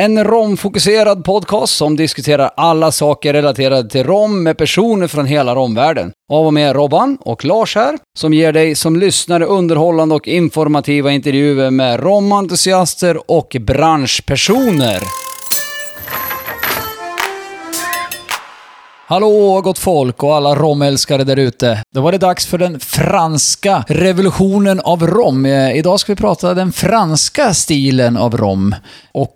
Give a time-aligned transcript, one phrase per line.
[0.00, 6.12] En romfokuserad podcast som diskuterar alla saker relaterade till rom med personer från hela romvärlden.
[6.32, 11.12] Av och med Robban och Lars här, som ger dig som lyssnare underhållande och informativa
[11.12, 15.02] intervjuer med romentusiaster och branschpersoner.
[19.08, 21.82] Hallå gott folk och alla romälskare där ute.
[21.94, 25.46] Då var det dags för den franska revolutionen av rom.
[25.46, 28.74] Eh, idag ska vi prata den franska stilen av rom.
[29.12, 29.35] Och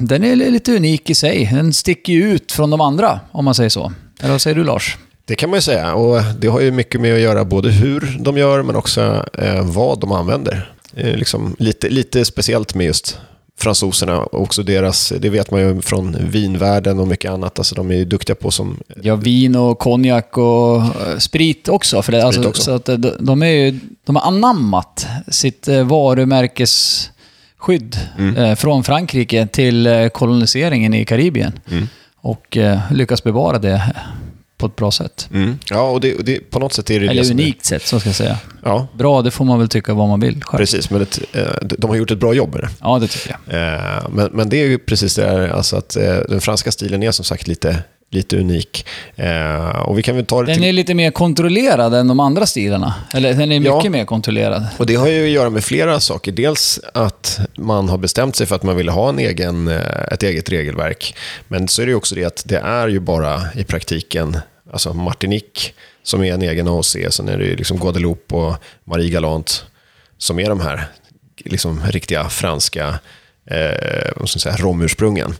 [0.00, 1.50] den är lite unik i sig.
[1.52, 3.92] Den sticker ju ut från de andra, om man säger så.
[4.20, 4.96] Eller vad säger du Lars?
[5.24, 8.16] Det kan man ju säga och det har ju mycket med att göra både hur
[8.20, 10.72] de gör men också eh, vad de använder.
[10.96, 13.18] Eh, liksom lite, lite speciellt med just
[13.58, 17.90] fransoserna och också deras, det vet man ju från vinvärlden och mycket annat, alltså de
[17.90, 18.80] är ju duktiga på som...
[19.02, 22.02] Ja, vin och konjak och eh, sprit också.
[22.02, 22.62] För det, alltså, också.
[22.62, 25.82] Så att eh, de, är ju, de har anammat sitt eh,
[27.62, 27.98] varumärkesskydd
[28.38, 31.52] eh, från Frankrike till eh, koloniseringen i Karibien.
[32.16, 33.94] Och eh, lyckas bevara det
[34.58, 35.28] på ett bra sätt.
[35.32, 35.58] Mm.
[35.70, 38.08] Ja, och det, det, på något sätt är det Eller det unikt sätt, så ska
[38.08, 38.30] jag säga.
[38.30, 40.58] Är, ja, Bra, det får man väl tycka vad man vill själv.
[40.58, 40.90] precis.
[40.90, 42.68] Men eh, de har gjort ett bra jobb med det.
[42.80, 44.12] Ja, det tycker jag.
[44.12, 45.96] Men, men det är ju precis det där, alltså att
[46.28, 47.82] den franska stilen är som sagt lite,
[48.12, 48.86] lite unik.
[49.16, 50.64] Eh, Och vi kan väl ta det Den till...
[50.64, 52.94] är lite mer kontrollerad än de andra stilarna.
[53.14, 53.90] Eller den är mycket Ja.
[53.90, 54.66] mer kontrollerad.
[54.78, 56.32] Och det har ju att göra med flera saker.
[56.32, 59.80] Dels att man har bestämt sig för att man vill ha en egen, eh,
[60.12, 61.14] ett eget regelverk.
[61.48, 64.36] Men så är det också det att det är ju bara i praktiken,
[64.72, 68.54] alltså Martinique som är en egen AOC, sen är det ju liksom Guadeloupe och
[68.84, 69.64] Marie Galant
[70.18, 70.84] som är de här
[71.44, 72.98] liksom riktiga franska
[73.46, 75.34] eh, vad säga, romursprungen.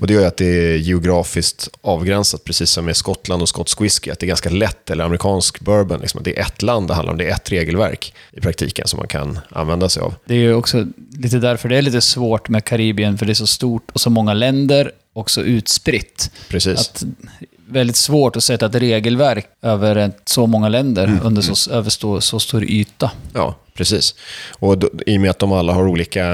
[0.00, 3.80] Och det gör ju att det är geografiskt avgränsat, precis som med Skottland och skotsk
[3.80, 6.94] whisky, att det är ganska lätt, eller amerikansk bourbon, liksom, det är ett land det
[6.94, 10.14] handlar om, det är ett regelverk i praktiken som man kan använda sig av.
[10.24, 10.86] Det är ju också
[11.18, 14.10] lite därför det är lite svårt med Karibien, för det är så stort och så
[14.10, 16.30] många länder och så utspritt.
[16.48, 16.78] Precis.
[16.78, 17.04] Att
[17.70, 22.40] väldigt svårt att sätta ett regelverk över så många länder under så, över så, så
[22.40, 23.10] stor yta.
[23.32, 24.14] Ja, precis.
[24.50, 26.26] Och då, i och med att de alla har olika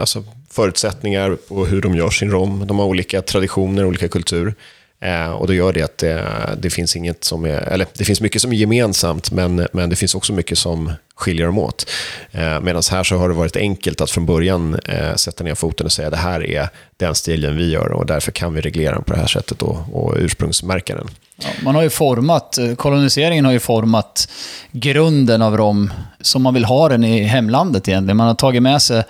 [0.00, 4.54] alltså, förutsättningar på hur de gör sin rom, de har olika traditioner, olika kultur.
[5.00, 6.26] Eh, och då gör det att det,
[6.58, 9.96] det finns inget som är, eller det finns mycket som är gemensamt, men, men det
[9.96, 11.90] finns också mycket som skiljer dem åt.
[12.32, 15.86] Eh, Medan här så har det varit enkelt att från början eh, sätta ner foten
[15.86, 19.04] och säga det här är den stilen vi gör och därför kan vi reglera den
[19.04, 21.08] på det här sättet och, och ursprungsmärka den.
[21.36, 24.28] Ja, man har ju format, eh, koloniseringen har ju format
[24.72, 28.16] grunden av rom som man vill ha den i hemlandet egentligen.
[28.16, 29.02] Man har tagit med sig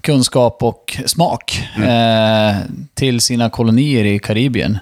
[0.00, 2.56] kunskap och smak eh,
[2.94, 4.78] till sina kolonier i Karibien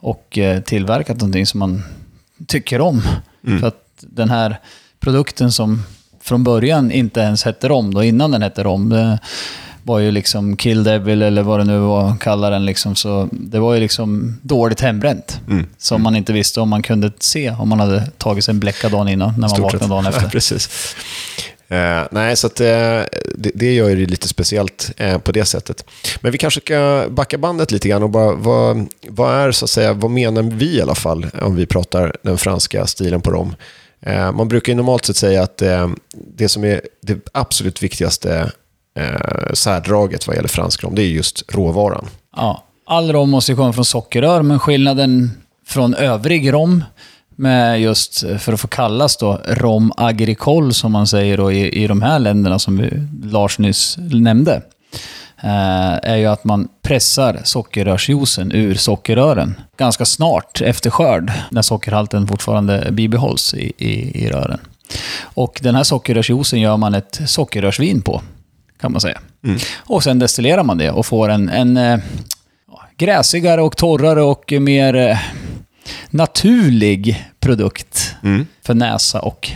[0.00, 1.82] och eh, tillverkat någonting som man
[2.46, 3.02] tycker om.
[3.60, 4.56] För att den här
[5.00, 5.82] produkten som
[6.22, 9.18] från början inte ens hette rom, då innan den hette rom, det
[9.82, 12.96] var ju liksom Kill Devil eller vad det nu var, kallar den liksom.
[12.96, 15.40] Så det var ju liksom dåligt hembränt.
[15.78, 18.88] Som man inte visste om man kunde se om man hade tagit sig en bläcka
[18.88, 20.28] dagen innan, när man Stort vaknade dagen Ja, efter.
[20.28, 20.68] precis.
[21.70, 22.66] Eh, nej, så att, eh,
[23.34, 25.84] det, det gör det lite speciellt eh, på det sättet.
[26.20, 29.70] Men vi kanske ska backa bandet lite grann och bara, vad, vad är så att
[29.70, 33.54] säga, vad menar vi i alla fall om vi pratar den franska stilen på rom?
[34.00, 35.88] Eh, man brukar ju normalt sett säga att eh,
[36.36, 38.52] det som är det absolut viktigaste
[38.98, 42.06] eh, särdraget vad gäller fransk rom, det är just råvaran.
[42.36, 45.30] Ja, all rom måste ju komma från sockerrör, men skillnaden
[45.66, 46.84] från övrig rom
[47.40, 51.82] med just, eh, för att få kallas då, rom agricole som man säger då i,
[51.82, 52.90] i de här länderna som vi,
[53.28, 54.62] Lars nyss nämnde,
[55.42, 62.26] eh, är ju att man pressar sockerrörsjuicen ur sockerrören ganska snart efter skörd, när sockerhalten
[62.26, 64.60] fortfarande bibehålls i, i, i rören.
[65.22, 68.22] Och den här sockerrörsjuicen gör man ett sockerrörsvin på,
[68.80, 69.20] kan man säga.
[69.76, 71.98] Och sen destillerar man det och får en, en eh,
[72.96, 75.20] gräsigare och torrare och mer
[76.10, 78.14] naturlig produkt
[78.62, 79.50] för näsa och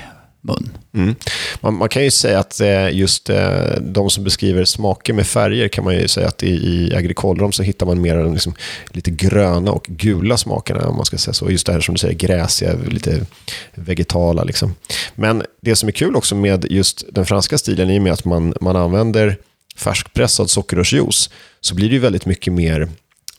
[0.44, 0.68] mun.
[0.94, 1.14] Mm.
[1.60, 5.68] Man, man kan ju säga att eh, just eh, de som beskriver smaker med färger
[5.68, 8.54] kan man ju säga att i, i agrikolrom så hittar man mer den liksom,
[8.90, 11.50] lite gröna och gula smakerna om man ska säga så.
[11.50, 13.26] Just det här som du säger, gräsiga, lite
[13.74, 14.74] vegetala liksom.
[15.14, 18.24] Men det som är kul också med just den franska stilen i och med att
[18.24, 19.36] man, man använder
[19.76, 21.30] färskpressad sockerrörsjuice
[21.60, 22.88] så blir det ju väldigt mycket mer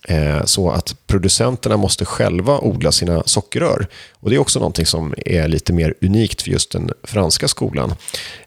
[0.08, 3.88] Eh, så att producenterna måste själva odla sina sockerrör.
[4.20, 7.94] Och Det är också någonting som är lite mer unikt för just den franska skolan.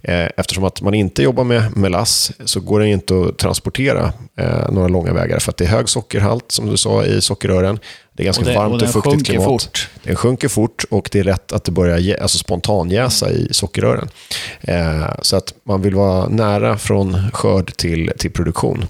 [0.03, 4.71] Eh, eftersom att man inte jobbar med melass så går det inte att transportera eh,
[4.71, 7.79] några långa vägar för att det är hög sockerhalt, som du sa, i sockerrören.
[8.19, 9.47] Det är ganska det- varmt och och, fuktigt klimat.
[9.47, 9.89] fort.
[10.03, 14.09] Den sjunker fort och det är rätt att det börjar alltså spontanjäsa i sockerrören.
[14.61, 18.87] Eh, så att man vill vara nära från skörd till, till produktion.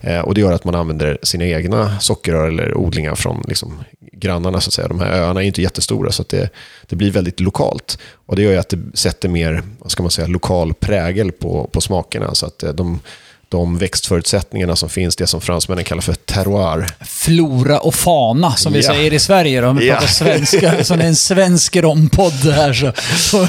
[0.00, 4.60] Eh, och Det gör att man använder sina egna sockerrör eller odlingar från liksom, grannarna.
[4.60, 4.88] Så att säga.
[4.88, 6.50] De här öarna är inte jättestora så det,
[6.86, 7.98] det blir väldigt lokalt.
[8.26, 11.80] Och Det gör att det sätter mer vad ska man säga, lokal prägel på, på
[11.80, 12.34] smakerna.
[12.34, 13.00] Så att eh, de,
[13.48, 18.80] de växtförutsättningarna som finns, det som fransmännen kallar för terroir, Flora och fana, som vi
[18.80, 18.92] Ja.
[18.92, 19.94] säger i Sverige då, om vi Ja.
[19.94, 20.84] pratar svenska.
[20.84, 22.92] Som är en svensk rompodd här.
[23.16, 23.48] Så.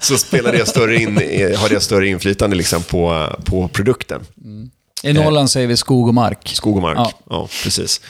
[0.00, 4.20] så spelar det större in, eh, har det större inflytande liksom på, på produkten.
[5.02, 6.50] I Norrland säger vi skog och mark.
[6.54, 6.96] Skog och mark.
[6.98, 7.12] Ja.
[7.30, 7.48] Ja.
[7.62, 8.00] precis.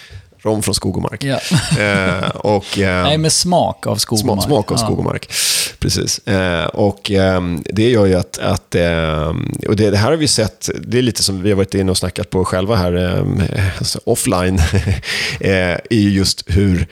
[0.44, 1.24] Rom från skog och mark.
[1.24, 1.38] Ja.
[1.78, 4.46] Eh, och, eh, Nej, med smak av skog och smak, mark.
[4.46, 4.84] smak av Ja.
[4.86, 5.32] skog och mark.
[5.78, 6.18] Precis.
[6.18, 9.28] Eh, och eh, det gör ju att, att eh,
[9.68, 11.90] och det, det här har vi sett, det är lite som vi har varit inne
[11.90, 14.58] och snackat på själva här eh, alltså offline,
[15.40, 16.86] eh, är ju just hur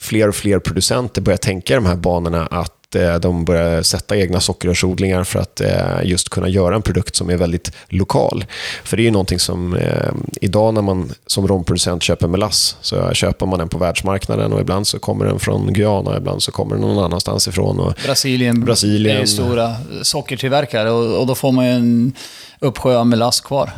[0.00, 2.75] fler och fler producenter börjar tänka i de här banorna att
[3.20, 7.36] de börjar sätta egna sockerrörsodlingar för att eh, just kunna göra en produkt som är
[7.36, 8.44] väldigt lokal.
[8.84, 13.12] För det är ju någonting som eh, idag när man som romproducent köper melass så
[13.12, 16.74] köper man den på världsmarknaden och ibland så kommer den från Guyana, ibland så kommer
[16.74, 17.80] den någon annanstans ifrån.
[17.80, 19.16] Och, Brasilien, Brasilien.
[19.16, 22.12] är ju stora sockertillverkare och, och då får man ju en
[22.60, 23.70] uppsjö av melass kvar.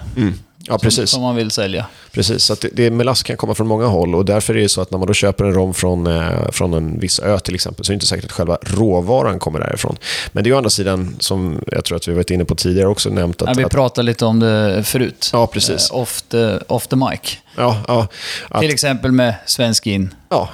[0.59, 0.97] ja, precis.
[0.97, 1.87] Som, som man vill sälja.
[2.19, 4.81] Precis, så det, det, melass kan komma från många håll och därför är det så
[4.81, 7.85] att när man då köper en rom från, eh, från en viss ö till exempel
[7.85, 9.97] så är det inte säkert att själva råvaran kommer därifrån.
[10.33, 12.55] Men det är ju å andra sidan, som jag tror att vi varit inne på
[12.55, 13.49] tidigare också, nämnt att...
[13.49, 15.31] Ja, vi att pratade lite om det förut.
[15.33, 15.91] Ja, precis.
[15.91, 17.39] Eh, off, the, off the mic.
[17.57, 18.09] ja, ja,
[18.49, 20.15] att, Till exempel med svensk in.
[20.29, 20.49] ja,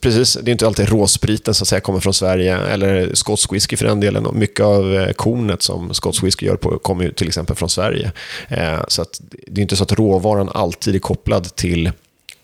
[0.00, 0.38] precis.
[0.42, 4.00] Det är inte alltid råspriten att säga kommer från Sverige, eller skotsk whisky för den
[4.00, 4.26] delen.
[4.32, 8.12] Mycket av eh, kornet som skotsk whisky gör på kommer ju till exempel från Sverige.
[8.48, 11.90] Eh, så att det är inte så att råvaran alltid är kopplad till,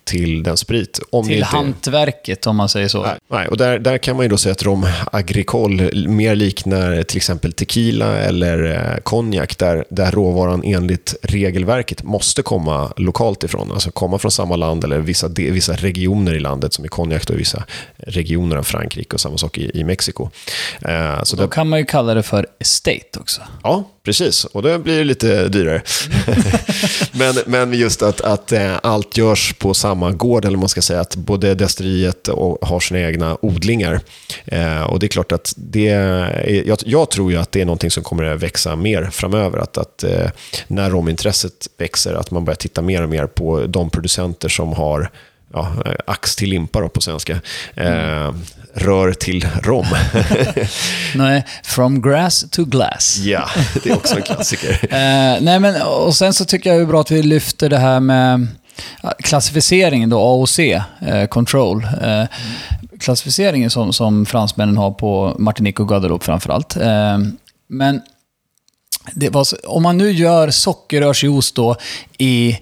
[0.04, 1.00] till den sprit.
[1.10, 3.02] Om Till inte hantverket, om man säger så.
[3.02, 7.02] Nej, nej, och där, där kan man ju då säga att rom agricole mer liknar
[7.02, 13.72] till exempel tequila eller eh, konjak där, där råvaran enligt regelverket måste komma lokalt ifrån.
[13.72, 17.30] Alltså komma från samma land eller vissa, de, vissa regioner i landet som i konjak
[17.30, 17.64] i vissa
[17.96, 20.30] regioner av Frankrike och samma sak i, i Mexiko.
[20.80, 23.42] Eh, så Då där, kan man ju kalla det för estate också.
[23.62, 24.44] Ja, precis.
[24.44, 25.82] Och det blir lite dyrare.
[27.12, 31.00] men, men just att, att eh, allt görs på samma gård, eller man ska säga
[31.00, 34.00] att både destilleriet och har sina egna odlingar.
[34.44, 37.64] Eh, och det är klart att det är, jag, jag tror ju att det är
[37.64, 39.58] någonting som kommer att växa mer framöver.
[39.58, 40.30] Att, att eh,
[40.66, 45.10] när romintresset växer, att man börjar titta mer och mer på de producenter som har
[45.56, 47.32] ja, ax till limpa då, på svenska.
[47.74, 48.34] Eh,
[48.74, 49.86] rör till rom.
[51.14, 53.16] Nej, from grass to glass.
[53.18, 53.48] ja,
[53.82, 54.78] det är också en klassiker.
[54.90, 57.78] Eh, nej, men och sen så tycker jag det är bra att vi lyfter det
[57.78, 58.46] här med
[59.18, 61.84] klassificeringen då, AOC, eh, control.
[62.02, 62.24] Eh,
[63.00, 66.76] Klassificeringen som, som fransmännen har på Martinique och Guadeloupe framförallt.
[66.76, 67.18] Eh,
[67.68, 68.00] men
[69.44, 71.76] så- om man nu gör sockerrörsjuice då
[72.18, 72.58] i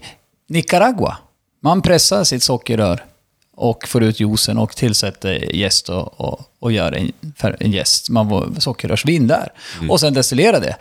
[0.49, 1.17] Nicaragua.
[1.65, 3.03] Man pressar sitt sockerrör
[3.55, 7.11] och får ut juicen och tillsätter jäst och, och, och gör en,
[7.59, 8.09] en jäst.
[8.09, 9.51] Man får sockerrörsvin där.
[9.89, 10.75] Och sen destillerar det.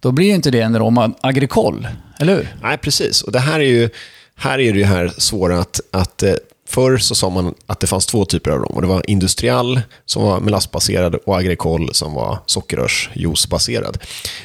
[0.00, 2.56] Då blir ju inte det en rom agricole, eller hur?
[2.62, 3.22] Nej, precis.
[3.22, 3.90] Och det här är ju,
[4.34, 6.34] här är det ju här svåra att, att eh,
[6.72, 8.74] Förr så sa man att det fanns två typer av rom.
[8.74, 13.98] Och det var industrial, som var melassbaserad, och agricole, som var sockerrörsjuicebaserad.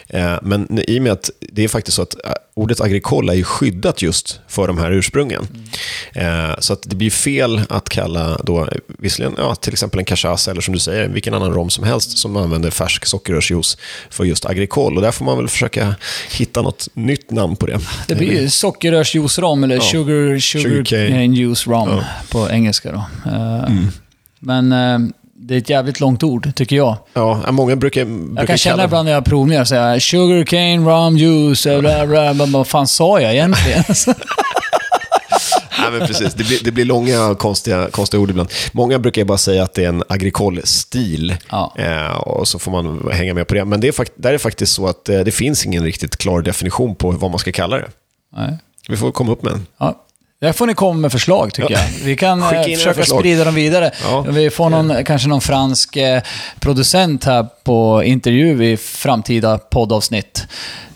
[0.09, 3.37] Eh, Men i och med att det är faktiskt så att eh, ordet agricole är
[3.37, 5.47] ju skyddat just för de här ursprungen.
[6.13, 10.51] Eh, Så att det blir fel att kalla då, visserligen, ja, till exempel en cachaça,
[10.51, 13.77] eller som du säger, vilken annan rom som helst som använder färsk sockerrörsjuice
[14.09, 14.95] för just agricole.
[14.95, 15.95] Och där får man väl försöka
[16.31, 17.79] hitta något nytt namn på det.
[18.07, 21.25] Det blir ju sockerrörsjuice-rom, eller sugar, sugar, Sugar cane.
[21.35, 22.91] juice rom på engelska.
[22.91, 23.31] Då.
[23.31, 23.69] Eh,
[24.39, 24.99] Men eh,
[25.39, 26.97] det är ett jävligt långt ord, tycker jag.
[27.13, 30.91] Ja, många brukar, brukar Jag kan känna ibland när jag provningar och säga sugar cane
[30.91, 33.83] rum juice, bla, bla, bla, vad fan sa jag egentligen?
[35.79, 36.33] Nej, men precis.
[36.33, 38.49] Det blir, det blir långa konstiga, konstiga ord ibland.
[38.71, 41.35] Många brukar bara säga att det är en agricole-stil.
[41.49, 41.73] Ja.
[41.77, 43.65] Eh, och så får man hänga med på det.
[43.65, 46.95] Men det är, där är faktiskt så att eh, det finns ingen riktigt klar definition
[46.95, 47.87] på vad man ska kalla det.
[48.35, 48.57] Nej.
[48.89, 49.65] Vi får komma upp med en.
[49.77, 50.03] Ja.
[50.39, 51.79] Där får ni komma med förslag tycker Ja.
[51.79, 52.05] jag.
[52.05, 53.91] Vi kan eh, försöka sprida dem vidare.
[54.03, 54.21] Ja.
[54.21, 56.21] Vi får någon, kanske någon fransk eh,
[56.59, 60.47] producent här på intervju i framtida poddavsnitt.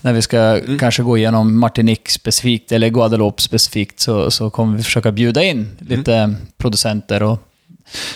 [0.01, 0.79] När vi ska Mm.
[0.79, 5.77] kanske gå igenom Martinique specifikt, eller Guadeloupe specifikt, så, så kommer vi försöka bjuda in
[5.79, 6.36] lite Mm.
[6.57, 7.39] producenter och,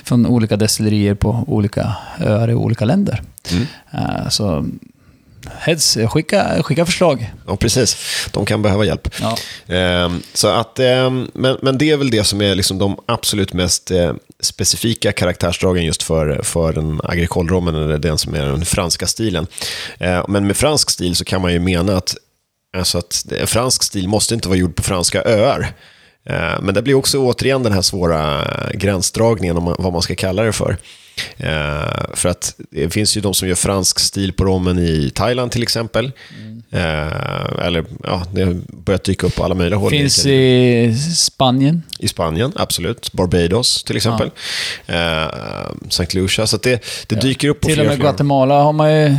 [0.04, 3.22] från olika destillerier på olika öar i olika länder.
[3.52, 3.66] Mm.
[3.94, 4.66] Eh, så
[5.60, 7.32] heads, skicka, skicka förslag.
[7.48, 7.98] Ja, precis.
[8.32, 9.10] De kan behöva hjälp.
[9.22, 9.38] Ja.
[9.76, 13.54] Ehm, så att, ehm, men, men det är väl det som är liksom de absolut
[13.54, 19.08] mest eh, specifika karaktärsdragen just för, för den agrikolrommen, eller den som är den franska
[19.08, 19.48] stilen.
[20.00, 22.16] Eh, men med fransk stil så kan man ju mena att,
[22.78, 25.74] alltså att fransk stil måste inte vara gjord på franska öar.
[26.30, 30.44] Eh, Men det blir också återigen den här svåra gränsdragningen om vad man ska kalla
[30.44, 30.78] det för.
[31.38, 35.52] Eh, för att det finns ju de som gör fransk stil på rommen i Thailand
[35.52, 36.12] till exempel.
[36.72, 39.90] Eh, eller ja, det har börjat dyka upp på alla möjliga håll.
[39.90, 41.84] Finns i, Spanien.
[42.00, 43.14] I Spanien, absolut.
[43.14, 44.32] Barbados till exempel.
[44.86, 45.28] Eh,
[45.88, 46.08] St.
[46.20, 46.48] Lucia.
[46.48, 49.18] Så det, det dyker upp på Till och med Guatemala har man ju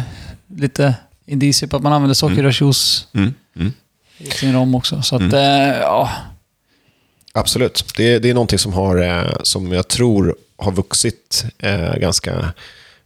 [0.57, 0.95] lite
[1.27, 3.73] indicier på att man använder sockerrörsjuice Mm, mm.
[4.19, 5.03] i sin rom också.
[5.03, 5.41] Så att, eh,
[5.81, 6.11] ja.
[7.35, 7.85] Absolut.
[7.97, 12.53] Det, det är någonting som, har, som jag tror har vuxit eh, ganska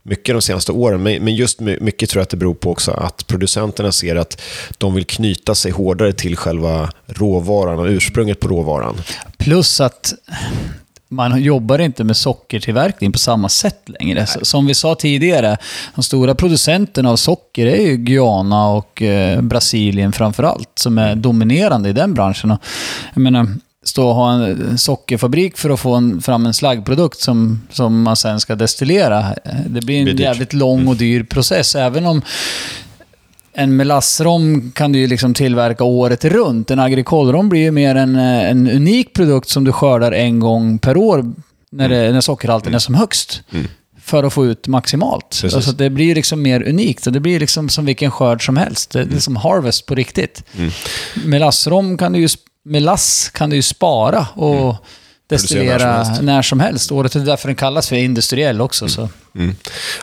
[0.03, 1.03] mycket de senaste åren.
[1.03, 4.41] Men, just my- mycket tror jag att det beror på också att producenterna ser att
[4.79, 8.97] de vill knyta sig hårdare till själva råvaran och ursprunget på råvaran.
[9.39, 10.15] Plus att
[11.13, 14.27] man jobbar inte med sockertillverkning på samma sätt längre.
[14.27, 15.57] Så, som vi sa tidigare,
[15.95, 21.15] de stora producenterna av socker är ju Guyana och eh, Brasilien framför allt, som är
[21.17, 22.57] dominerande i den branschen.
[23.15, 23.47] Jag menar,
[23.85, 28.17] stå och ha en sockerfabrik för att få en, fram en slaggprodukt som, som man
[28.17, 29.35] sen ska destillera.
[29.67, 32.23] Det blir en Det jävligt lång och dyr process, även om
[33.53, 36.71] en melassrom kan du ju liksom tillverka året runt.
[36.71, 40.97] En agrikolrom blir ju mer en, en unik produkt som du skördar en gång per
[40.97, 41.33] år
[41.71, 43.43] när, det, när sockerhalten är som högst.
[44.03, 45.29] För att få ut maximalt.
[45.29, 45.55] Precis.
[45.55, 47.07] Alltså det blir liksom mer unikt.
[47.07, 48.91] Och det blir liksom som vilken skörd som helst.
[48.91, 50.45] Det är som harvest på riktigt.
[51.25, 52.29] Melassrom kan du ju,
[52.71, 54.75] med lass kan du ju spara och mm
[55.31, 56.49] destillera när när som helst.
[56.49, 56.93] som helst.
[56.93, 58.89] Året är därför den kallas för industriell också.
[58.89, 59.09] Så.
[59.35, 59.55] Mm.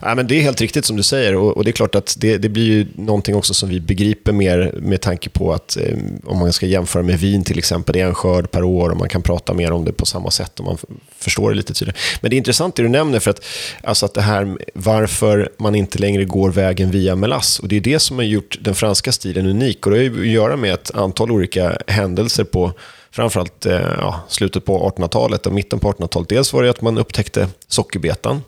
[0.01, 2.15] Ja, men det är helt riktigt som du säger och, och det är klart att
[2.17, 5.97] det, det blir ju någonting också som vi begriper mer med tanke på att eh,
[6.25, 8.97] om man ska jämföra med vin till exempel, det är en skörd per år och
[8.97, 10.77] man kan prata mer om det på samma sätt och man
[11.19, 11.99] förstår det lite tydligare.
[12.21, 13.45] Men det är intressant det du nämner för att,
[13.83, 17.81] alltså att det här varför man inte längre går vägen via melass och det är
[17.81, 20.73] det som har gjort den franska stilen unik och det har ju att göra med
[20.73, 22.73] ett antal olika händelser på
[23.11, 26.29] framförallt eh, ja, slutet på 1800-talet och mitten på 1800-talet.
[26.29, 28.41] Dels var det att man upptäckte sockerbetan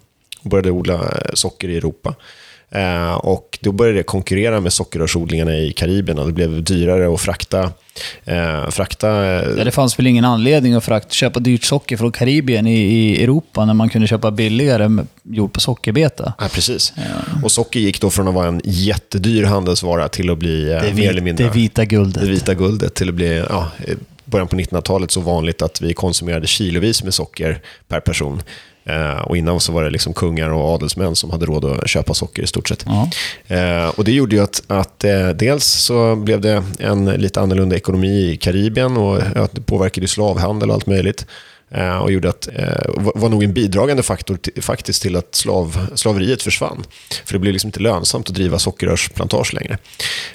[0.43, 2.15] och började odla eh, socker i Europa.
[2.71, 7.21] Eh, och då började det konkurrera med sockerrörsodlingarna i Karibien och det blev dyrare att
[7.21, 7.71] frakta,
[8.25, 9.07] eh, frakta
[9.57, 13.23] Ja, det fanns väl ingen anledning att frakt, köpa dyrt socker från Karibien i, i
[13.23, 16.33] Europa när man kunde köpa billigare gjort på sockerbeta.
[16.39, 16.93] Ja, precis.
[17.43, 21.09] Och socker gick då från att vara en jättedyr handelsvara till att bli Det, mer
[21.09, 22.23] eller mindre det vita guldet.
[22.23, 23.67] det vita guldet till att bli, ja,
[24.29, 28.41] början på 1900-talet så vanligt att vi konsumerade kilovis med socker per person.
[28.89, 32.13] Eh, och innan så var det liksom kungar och adelsmän som hade råd att köpa
[32.13, 32.86] socker i stort sett.
[33.48, 37.75] Eh, och det gjorde ju att, att eh, dels så blev det en lite annorlunda
[37.75, 39.21] ekonomi i Karibien och
[39.51, 41.25] det påverkade slavhandel och allt möjligt.
[41.71, 42.63] Eh, och gjorde att, eh,
[42.95, 46.83] var nog en bidragande faktor till, faktiskt till att slav, slaveriet försvann.
[47.25, 49.77] För det blev liksom inte lönsamt att driva sockerrörsplantage längre.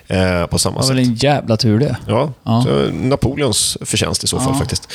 [0.07, 0.91] Eh, på samma Det var sätt.
[0.97, 1.97] väl en jävla tur det.
[2.07, 2.65] Ja, Ja.
[2.93, 4.59] Napoleons förtjänst i så fall Ja.
[4.59, 4.89] faktiskt.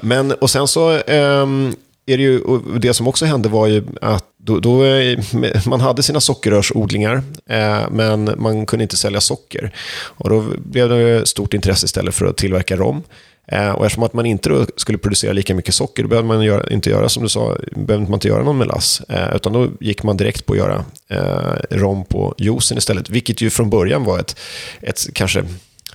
[0.00, 1.74] Men, och sen så, ehm,
[2.06, 5.18] är det ju, och det som också hände var ju att då, då, eh,
[5.66, 9.72] man hade sina sockerrörsodlingar, eh, men man kunde inte sälja socker.
[9.98, 13.02] Och då blev det stort intresse istället för att tillverka rom.
[13.48, 16.42] Eh, och eftersom att man inte då skulle producera lika mycket socker, då behövde man
[16.42, 19.02] göra, inte göra som du sa, behövde man inte göra någon melass.
[19.08, 23.10] Eh, utan då gick man direkt på att göra eh, rom på juicen istället.
[23.10, 24.38] Vilket ju från början var ett,
[24.80, 25.44] ett kanske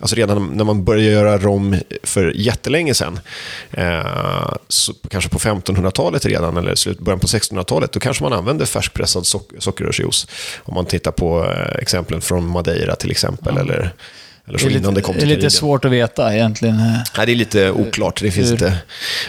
[0.02, 3.20] Alltså redan när man började göra rom för jättelänge sedan,
[3.72, 8.66] eh, så kanske på 1500-talet redan, eller slut, början på 1600-talet, då kanske man använde
[8.66, 10.28] färskpressad sock, sockerrörsjuice.
[10.64, 13.94] Om man tittar på eh, exemplen från Madeira till exempel, eller,
[14.48, 16.78] eller Det är det lite, kom det är lite svårt att veta egentligen.
[17.18, 18.22] Nej, det är lite oklart.
[18.22, 18.54] Det finns Hur?
[18.54, 18.78] inte.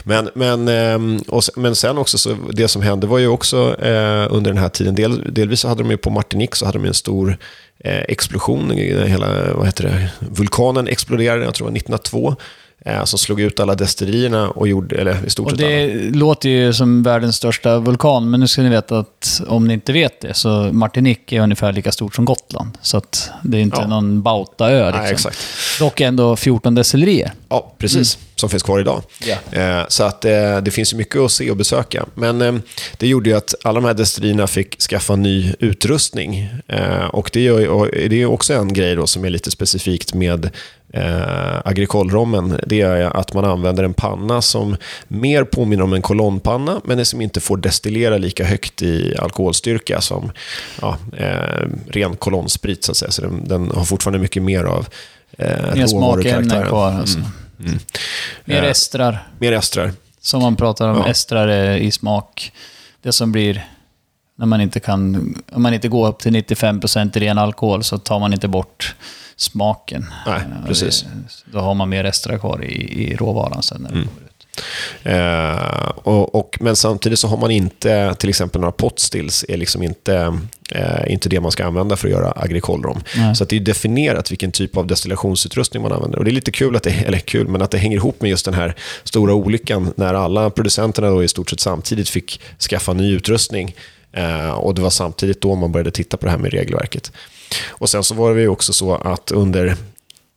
[0.05, 4.27] Men, men, ehm, och, men sen också, så det som hände var ju också eh,
[4.31, 6.85] under den här tiden, del, delvis så hade de ju på Martinique så hade de
[6.85, 7.37] en stor eh,
[7.85, 8.71] Eh, explosion.
[8.71, 12.37] Hela, vad heter det, vulkanen exploderade, jag tror det var 1902
[12.85, 15.69] eh, som slog ut alla destillerierna och gjorde, eller i stort sett alla.
[15.69, 19.75] det låter ju som världens största vulkan, men nu ska ni veta att om ni
[19.75, 22.79] inte vet det, så Martinique är ungefär lika stort som Gotland.
[22.83, 23.87] Så att det är inte Ja.
[23.87, 24.87] någon Bautaö.
[24.87, 25.03] Liksom.
[25.03, 25.39] Nej, exakt.
[25.79, 27.33] Dock ändå 14 destillerier.
[27.49, 28.19] Ja, precis.
[28.37, 29.03] Som finns kvar idag.
[29.53, 29.79] Mm.
[29.81, 32.07] Eh, så att eh, det finns ju mycket att se och besöka.
[32.15, 32.55] Men eh,
[32.97, 36.49] det gjorde ju att alla de här destillerierna fick skaffa ny utrustning.
[37.11, 40.51] Och det är också en grej då som är lite specifikt med
[40.93, 42.61] eh, agrikolrommen.
[42.67, 44.77] Det är att man använder en panna som
[45.09, 50.33] mer påminner om en kolonnpanna, men som inte får destillera lika högt i alkoholstyrka som
[50.81, 52.85] ja, eh, ren kolonnsprit.
[52.85, 53.11] Så, att säga.
[53.11, 54.89] så den, den har fortfarande mycket mer av
[55.39, 56.69] eh, Mer smakämnen råvarukaraktären.
[56.69, 56.93] kvar.
[56.93, 57.19] Alltså.
[58.45, 59.29] Mer Eh, estrar.
[59.39, 59.93] Mer estrar.
[60.21, 61.07] Som man pratar om, Ja.
[61.09, 62.53] estrar är i smak.
[63.03, 63.65] Det som blir
[64.39, 67.99] när man inte kan, om man inte går upp till 95% i ren alkohol så
[67.99, 68.95] tar man inte bort
[69.43, 70.07] smaken.
[70.27, 71.03] Nej, Eh, precis.
[71.03, 74.09] Det, då har man mer estrar kvar i, i råvaran sen när det Mm.
[74.09, 74.29] kommer ut.
[75.03, 79.83] Eh, och, och, men samtidigt så har man inte, till exempel några potstills, är liksom
[79.83, 80.39] inte,
[80.71, 83.03] eh, inte det man ska använda för att göra agrikolrom.
[83.37, 86.19] Så det är definierat vilken typ av destillationsutrustning man använder.
[86.19, 88.31] Och det är lite kul, att det, eller kul, men att det hänger ihop med
[88.31, 92.93] just den här stora olyckan när alla producenterna då i stort sett samtidigt fick skaffa
[92.93, 93.75] ny utrustning.
[94.13, 97.13] Eh, och det var samtidigt då man började titta på det här med regelverket.
[97.69, 99.77] Och sen så var det ju också så att under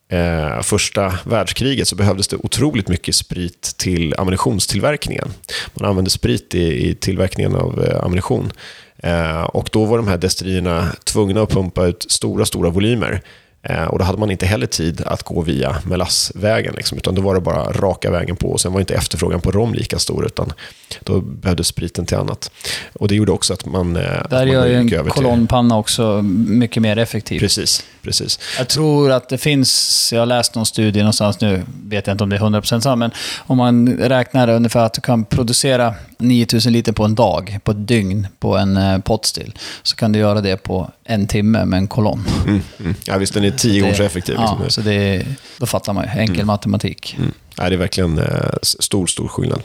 [0.08, 5.28] eh, första världskriget så behövdes det otroligt mycket sprit till ammunitionstillverkningen.
[5.74, 8.52] Man använde sprit i, i tillverkningen av eh, ammunition.
[8.98, 13.22] Eh, och då var de här destillerierna tvungna att pumpa ut stora, stora volymer.
[13.68, 17.22] Eh, och då hade man inte heller tid att gå via melassvägen, liksom, utan då
[17.22, 18.48] var det bara raka vägen på.
[18.48, 20.52] Och sen var inte efterfrågan på rom lika stor, utan
[21.00, 22.50] då behövdes spriten till annat.
[22.92, 23.96] Och det gjorde också att man...
[23.96, 27.40] Eh, att Där man gör ju en kolonnpanna också mycket mer effektiv.
[27.40, 28.38] Precis, precis.
[28.58, 32.24] Jag tror att det finns, jag har läst någon studie någonstans nu, vet jag inte
[32.24, 36.72] om det är 100% sant, men om man räknar ungefär att du kan producera 9000
[36.72, 40.40] liter på en dag, på ett dygn, på en eh, potstill, så kan du göra
[40.40, 42.24] det på en timme med en kolonn.
[42.46, 42.94] Mm, mm.
[43.04, 44.34] Ja, visst, den är tio gånger så effektiv.
[44.38, 44.82] Ja, Liksom.
[44.82, 45.26] så det,
[45.58, 46.20] då fattar man ju.
[46.20, 47.16] Enkel matematik.
[47.58, 49.62] Nej, det är verkligen eh, stor, stor skillnad.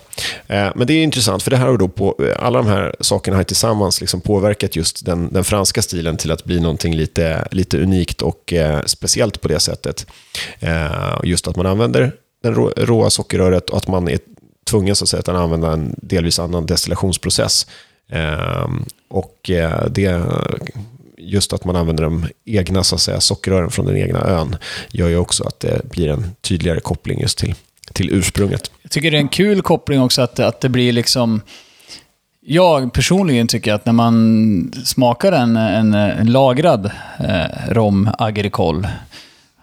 [0.48, 2.95] Eh, men det är intressant, för det här har då på, eh, alla de här
[3.00, 7.48] sakerna har tillsammans liksom påverkat just den, den franska stilen till att bli någonting lite,
[7.51, 10.05] lite unikt och eh, speciellt på det sättet.
[10.60, 12.12] Eh, just att man använder
[12.43, 14.19] den rå, råa sockerröret och att man är
[14.65, 17.67] tvungen så att, säga, att använda en delvis annan destillationsprocess.
[18.12, 18.67] Eh,
[19.10, 20.21] och eh, det
[21.21, 24.56] just att man använder de egna så att säga, sockerrören från den egna ön
[24.89, 27.56] gör ju också att det blir en tydligare koppling just till,
[27.93, 28.71] till ursprunget.
[28.82, 31.41] Jag tycker det är en kul koppling också att, att det blir liksom...
[32.43, 38.89] Jag personligen tycker att när man smakar en, en, en lagrad eh, rom agricole,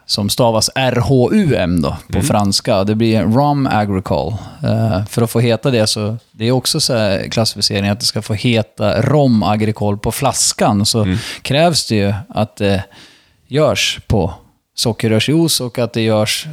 [0.05, 2.83] som stavas RHUM då, på franska.
[2.83, 4.35] Det blir rum agricole.
[4.63, 8.21] Eh, för att få heta det så, det är också så klassificering att det ska
[8.21, 10.85] få heta rom agricole på flaskan.
[10.85, 12.83] Så krävs det ju att det
[13.47, 14.33] görs på
[14.75, 16.47] sockerrörsjuice och att det görs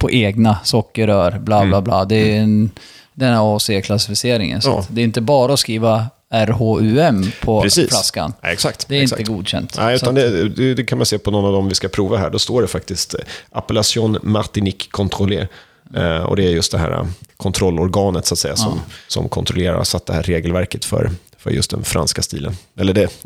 [0.00, 2.04] på egna sockerrör, bla bla bla.
[2.04, 2.70] Det är en,
[3.14, 4.60] den här AC-klassificeringen.
[4.60, 4.84] Så Ja.
[4.88, 7.88] det är inte bara att skriva RHUM på Precis.
[7.88, 8.32] flaskan.
[8.40, 8.88] Ja, exakt.
[8.88, 9.20] Det är exakt.
[9.20, 9.74] inte godkänt.
[9.78, 12.30] Nej, utan det, det, kan man se på någon av dem vi ska prova här.
[12.30, 15.46] Då står det faktiskt eh, Appellation Martinique Contrôlé.
[15.96, 19.76] Eh, och det är just det här eh, kontrollorganet så att säga, som, som kontrollerar
[19.76, 21.10] och satt det här regelverket för,
[21.40, 22.52] för just den franska stilen.
[22.76, 23.24] Eller det,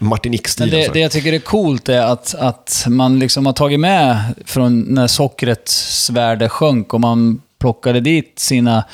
[0.00, 0.70] Martinique-stilen.
[0.80, 4.80] det, det jag tycker är coolt är att, att man liksom har tagit med från
[4.80, 8.84] när sockrets värde sjönk och man plockade dit sina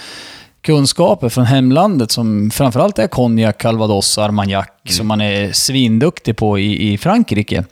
[0.60, 6.92] kunskaper från hemlandet som framförallt är konjak, calvados, armagnac som man är svinduktig på i,
[6.92, 7.64] i Frankrike.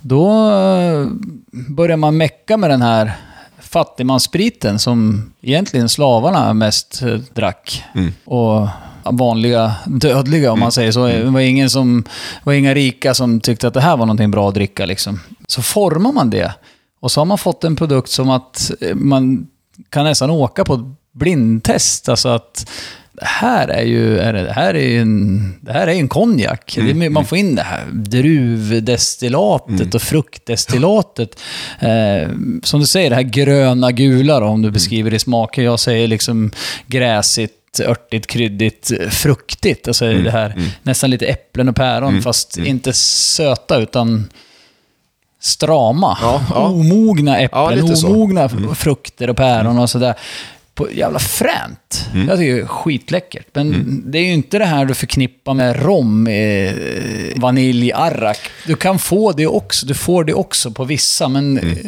[0.00, 1.06] Då eh,
[1.50, 3.12] börjar man mecka med den här
[3.60, 7.84] fattigmansspriten som egentligen slavarna mest eh, drack.
[8.24, 8.68] Och
[9.04, 11.06] vanliga dödliga om man säger så.
[11.06, 12.04] Det var, ingen som,
[12.44, 14.86] var inga rika som tyckte att det här var någonting bra att dricka.
[14.86, 15.20] Liksom.
[15.46, 16.52] Så formar man det.
[17.00, 19.46] Och så har man fått en produkt som att eh, man
[19.90, 20.80] kan nästan åka på ett
[21.14, 22.08] blindtest.
[22.08, 22.70] Alltså att
[23.12, 26.76] det här är ju är det, det här är en, det här är en konjak.
[26.76, 31.40] Är- Man får in det här druvdestillatet och fruktdestillatet.
[31.80, 32.28] Eh,
[32.62, 35.62] som du säger, det här gröna gula då, om du beskriver det i smaker.
[35.62, 36.50] Jag säger liksom
[36.86, 39.88] gräsigt, örtigt, kryddigt, fruktigt.
[39.88, 44.30] Alltså det här nästan lite äpplen och päron, fast inte söta utan
[45.40, 46.18] strama.
[46.22, 46.56] Ja, ja.
[46.68, 48.08] Omogna Ja, äpplen, så.
[48.08, 50.14] omogna frukter och päron och sådär.
[50.74, 52.06] på jävla fränt.
[52.14, 52.28] Mm.
[52.28, 53.46] Jag tycker det är skitläckert.
[53.52, 56.74] Men det är ju inte det här du förknippar med rom, eh,
[57.36, 58.38] vanilj, arrak.
[58.66, 61.86] Du kan få det också, du får det också på vissa, men eh,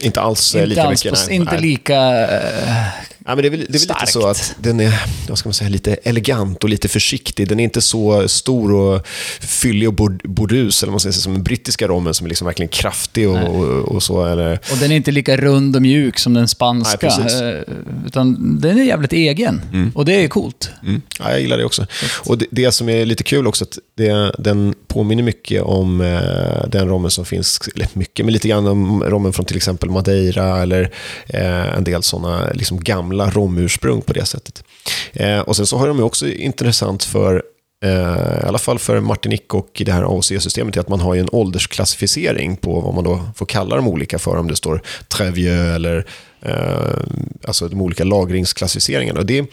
[0.00, 1.20] Inte alls eh, inte, lika alls mycket.
[1.20, 1.36] på, nej.
[1.36, 2.28] inte lika...
[2.28, 2.86] eh,
[3.26, 5.48] Ja, men det är väl, det är väl lite så att den är vad ska
[5.48, 7.48] man säga, lite elegant och lite försiktig.
[7.48, 9.06] Den är inte så stor och
[9.40, 13.28] fyllig och bordus, eller man säga, som den brittiska rommen som är liksom verkligen kraftig
[13.28, 14.24] och, och, och så.
[14.24, 17.18] Eller, Och den är inte lika rund och mjuk som den spanska.
[17.18, 17.62] Nej, eh,
[18.06, 19.62] utan den är jävligt egen.
[19.94, 20.70] Och det är coolt.
[20.82, 21.02] Mm.
[21.18, 21.86] Ja, jag gillar det också.
[22.26, 26.68] Och det, det som är lite kul också, att det, den påminner mycket om eh,
[26.68, 30.62] den rommen som finns, eller mycket, men lite grann om rommen från till exempel Madeira
[30.62, 30.90] eller
[31.26, 34.64] eh, en del sådana liksom gamla romursprung på det sättet.
[35.12, 37.42] Eh, och sen så har de också intressant för
[37.84, 41.20] eh, i alla fall för Martinique och det här AOC-systemet, är att man har ju
[41.20, 45.74] en åldersklassificering på vad man då får kalla de olika för, om det står Trevieux
[45.74, 46.06] eller
[46.42, 47.04] eh,
[47.44, 49.20] alltså de olika lagringsklassificeringarna.
[49.20, 49.46] Och det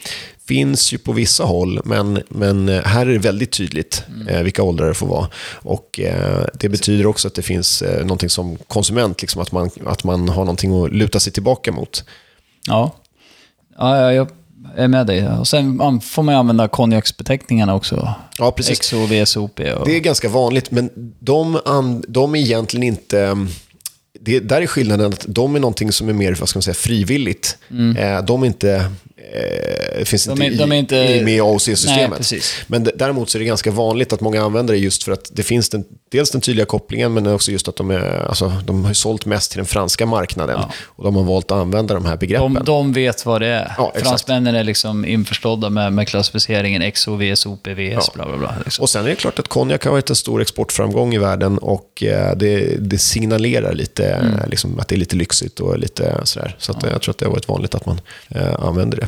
[0.48, 4.62] finns ju på vissa håll, men, men eh, här är det väldigt tydligt eh, vilka
[4.62, 5.28] åldrar det får vara.
[5.52, 9.70] Och eh, det betyder också att det finns eh, någonting som konsument, liksom att, man,
[9.86, 12.04] att man har någonting att luta sig tillbaka mot.
[12.66, 12.94] Ja.
[13.78, 14.28] Ja, ja, jag
[14.76, 15.28] är med dig.
[15.28, 18.14] Och sen får man ju använda konjaksbeteckningarna också.
[18.38, 18.78] Ja, precis.
[18.78, 19.86] XO, VSOP och...
[19.86, 21.60] Det är ganska vanligt, men de,
[22.08, 23.46] de är egentligen inte...
[24.20, 26.74] Det, där är skillnaden att de är någonting som är mer vad ska man säga,
[26.74, 27.58] frivilligt.
[27.98, 28.90] Eh, de är inte...
[29.32, 30.38] Eh, finns Mm.
[30.38, 32.32] De inte, de i, inte- i, med i AOC-systemet.
[32.66, 35.42] Men däremot så är det ganska vanligt att många använder det just för att det
[35.42, 38.92] finns den, dels den tydliga kopplingen, men också just att de, är, alltså, de har
[38.92, 40.60] sålt mest till den franska marknaden.
[40.84, 42.54] Och de har valt att använda de här begreppen.
[42.54, 43.74] De, de vet vad det är.
[43.78, 43.92] Ja.
[43.96, 48.02] Fransmännen är liksom införstådda med, med klassificeringen XO, VSOP, VS, Ja.
[48.14, 48.54] bla bla bla.
[48.64, 48.82] Liksom.
[48.82, 52.02] Och sen är det klart att konjak har varit en stor exportframgång i världen och
[52.02, 56.56] eh, det, det signalerar lite eh, liksom, att det är lite lyxigt och lite sådär.
[56.58, 59.07] Så att, eh, jag tror att det har varit vanligt att man eh, använder det.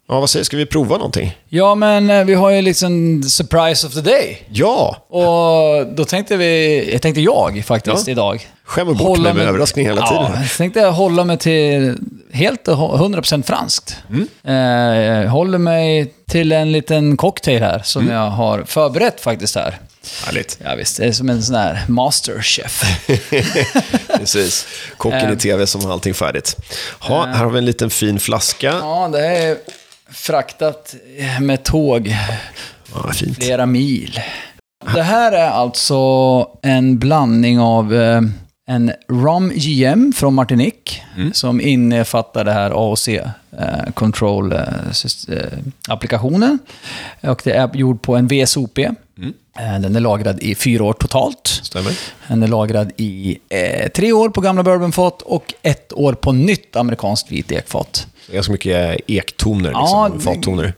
[0.11, 1.37] Ja, vad säger Ska vi prova någonting?
[1.49, 4.41] Ja, men eh, vi har ju liksom surprise of the day.
[4.49, 5.05] Ja!
[5.09, 8.11] Och då tänkte vi, jag tänkte jag faktiskt Ja.
[8.11, 8.47] idag.
[8.65, 10.23] Skämmer bort mig med överraskning hela tiden.
[10.23, 11.97] Ja, jag tänkte hålla mig till
[12.31, 13.97] helt och hå- 100% franskt.
[14.43, 15.23] Mm.
[15.23, 18.13] Eh, håller mig till en liten cocktail här som Mm.
[18.15, 19.79] jag har förberett faktiskt här.
[20.25, 20.57] Härligt.
[20.63, 22.83] Ja, visst, det är som en sån här masterchef.
[24.17, 24.67] Precis.
[24.97, 25.33] Kocken Eh.
[25.33, 26.55] i tv som har allting färdigt.
[26.99, 28.67] Ha, här har vi en liten fin flaska.
[28.81, 29.57] Ja, det är
[30.11, 30.95] fraktat
[31.41, 32.15] med tåg
[32.93, 34.19] Ja, flera mil.
[34.93, 35.97] Det här är alltså
[36.61, 38.21] en blandning av eh,
[38.67, 41.01] en Rum GM från Martinique
[41.33, 43.23] som innefattar det här AOC eh,
[43.93, 44.59] Control eh,
[45.29, 46.57] eh.
[47.21, 48.79] Och det är gjord på en VSOP.
[49.59, 51.47] Eh, Den är lagrad i fyra år totalt.
[51.47, 51.97] Stämmer.
[52.27, 56.75] Den är lagrad i eh, tre år på gamla bourbonfat och ett år på nytt
[56.75, 58.07] amerikanskt vit ekfat.
[58.31, 60.73] Ganska mycket ektoner, Ja, liksom, fattoner.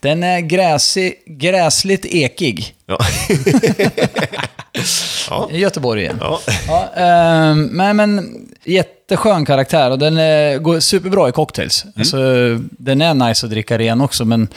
[0.00, 2.74] Den är gräsig, gräsligt ekig.
[2.86, 2.98] Ja.
[5.30, 5.48] ja.
[5.52, 6.18] Göteborg igen.
[6.20, 6.40] ja.
[6.66, 8.30] Ja, ehm, men, men
[8.64, 11.84] jätteskön karaktär och den eh, går superbra i cocktails.
[11.84, 11.92] Mm.
[11.96, 12.18] Alltså,
[12.70, 14.48] den är nice att dricka ren också, men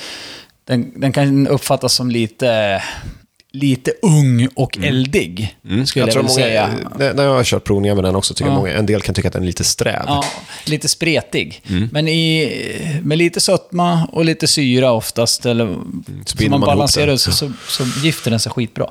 [0.65, 2.81] den, den kan uppfattas som lite,
[3.57, 6.15] lite ung och eldig, skulle jag, Mm.
[6.15, 6.69] Jag många, säga.
[7.13, 8.55] när jag har kört provningar med den också, tycker Ja.
[8.57, 10.03] många, en del kan tycka att den är lite sträv.
[10.07, 10.23] Ja,
[10.65, 11.61] lite spretig.
[11.69, 11.89] Mm.
[11.91, 17.15] Men i, med lite sötma och lite syra oftast, eller Mm, så man man balanserar
[17.17, 18.85] så, så, så gifter den sig skitbra.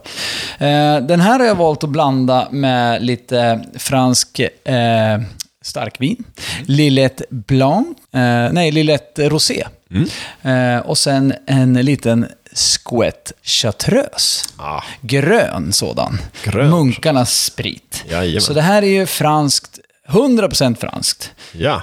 [0.59, 5.21] Eh, den här har jag valt att blanda med lite fransk eh,
[5.63, 6.25] starkvin.
[6.67, 9.65] Lillet Blanc, eh, nej, Lillet Rosé.
[9.91, 10.77] Mm.
[10.77, 14.45] Eh, och sen en liten skvätt chartreuse.
[14.57, 14.83] Ah.
[15.01, 16.19] Grön sådan.
[16.45, 16.71] Grön.
[16.71, 18.05] Munkarnas sprit.
[18.11, 18.41] Jajamän.
[18.41, 21.31] Så det här är ju franskt, 100% franskt.
[21.53, 21.83] Ja.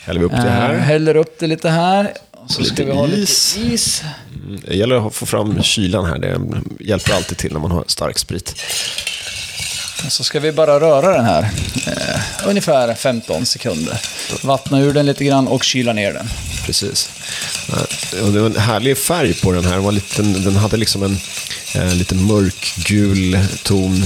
[0.00, 0.74] Häller vi upp det här.
[0.74, 2.12] häller upp det lite här.
[2.30, 3.56] Och så Lite ska vi ha is.
[3.56, 4.02] lite is.
[4.46, 6.18] Mm, Det gäller att få fram kylan här.
[6.18, 6.40] Det
[6.80, 8.54] hjälper alltid till när man har stark sprit.
[10.08, 11.42] Så ska vi bara röra den här.
[11.86, 14.00] Eh, ungefär 15 sekunder.
[14.42, 16.26] Vattna ur den lite grann och kyla ner den.
[16.66, 17.10] Precis.
[18.22, 19.74] Och Det var en härlig färg på den här.
[19.74, 21.16] Den, var liten, den hade liksom en
[21.74, 24.04] eh, lite mörkgul ton.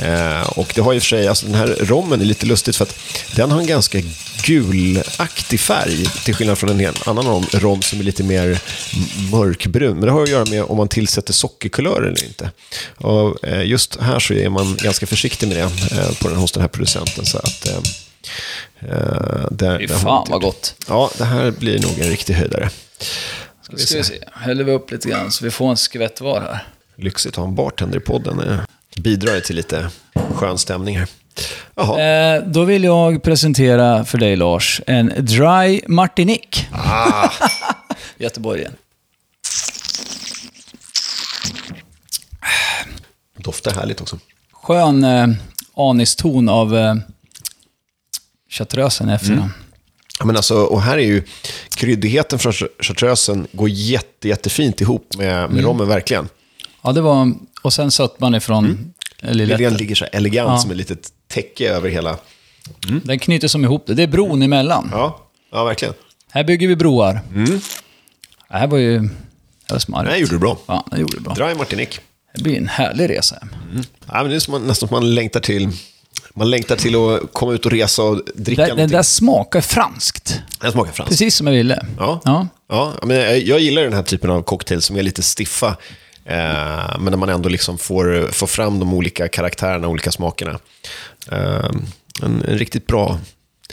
[0.00, 2.76] Eh, och det har i och för sig, alltså den här rommen är lite lustigt
[2.76, 2.96] för att
[3.34, 3.98] den har en ganska
[4.44, 6.04] gulaktig färg.
[6.24, 8.58] Till skillnad från en annan rom, rom som är lite mer
[9.30, 9.94] mörkbrun.
[9.94, 12.50] Men det har att göra med om man tillsätter sockerkulör eller inte.
[12.96, 15.62] Och eh, just här så är man ganska försiktig med det
[15.98, 17.26] eh, på den, hos den här producenten.
[17.26, 17.78] Så att, eh,
[18.80, 20.74] eh, där, Fy fan vad gott.
[20.88, 22.70] Ja, det här blir nog en riktig höjdare.
[23.70, 24.14] Då ska vi se.
[24.32, 26.66] Häller vi upp lite grann så vi får en skvätt var här.
[26.96, 28.36] Lyxigt att ha en bartender i podden.
[28.94, 29.90] Det bidrar till lite
[30.34, 31.08] skön stämning här.
[31.74, 32.00] Jaha.
[32.00, 36.66] Eh, då vill jag presentera för dig Lars en Dry Martinique.
[36.72, 37.30] Ah,
[38.16, 38.72] Göteborg igen.
[43.42, 44.18] doftar härligt också.
[44.52, 45.28] Skön eh,
[45.76, 46.94] aniston av eh,
[48.52, 49.52] chartreusen efter den.
[50.18, 51.22] Ja, men alltså, och här är ju
[51.76, 56.28] kryddigheten från chartreusen går jätte, jättefint ihop med, med rommen, verkligen.
[56.82, 57.32] Ja, det var...
[57.62, 58.92] Och sen sötman ifrån mm.
[59.36, 60.58] Liljetten ligger så elegant Ja.
[60.58, 62.16] som ett litet täcke över hela...
[63.04, 63.94] Den knyter som ihop det.
[63.94, 64.88] Det är bron emellan.
[64.92, 65.20] Ja,
[65.52, 65.94] ja verkligen.
[66.30, 67.20] Här bygger vi broar.
[68.48, 68.98] Det här var ju...
[68.98, 70.12] Det var smarrigt.
[70.12, 70.58] Det gjorde du bra.
[70.66, 71.34] Ja, det gjorde det bra.
[71.34, 72.00] Dry Martinique.
[72.34, 73.50] Det blir en härlig resa hem.
[74.06, 75.68] Ja, men det är som man, nästan som man längtar till.
[76.34, 78.96] Man längtar till att komma ut och resa och dricka den någonting.
[78.96, 80.40] där smakar franskt.
[80.60, 81.10] Den smakar franskt.
[81.10, 81.86] Precis som jag ville.
[81.98, 82.20] Ja.
[82.24, 82.48] ja.
[82.68, 85.68] Ja, men jag, jag gillar den här typen av cocktail som är lite stiffa.
[86.24, 90.58] Eh, men när man ändå liksom får, får fram de olika karaktärerna, olika smakerna.
[91.32, 91.70] Eh,
[92.22, 93.18] en, en riktigt bra...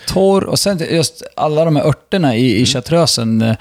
[0.07, 2.63] Torr och sen just alla de här örterna i, Mm.
[2.63, 3.55] i chartreusen eh,